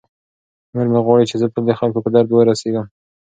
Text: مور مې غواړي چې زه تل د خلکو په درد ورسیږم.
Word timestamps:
مور 0.73 0.87
مې 0.93 0.99
غواړي 1.05 1.25
چې 1.29 1.35
زه 1.41 1.47
تل 1.53 1.63
د 1.67 1.71
خلکو 1.79 2.03
په 2.03 2.09
درد 2.15 2.29
ورسیږم. 2.31 2.85